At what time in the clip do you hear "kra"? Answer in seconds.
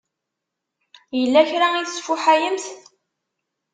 1.49-1.67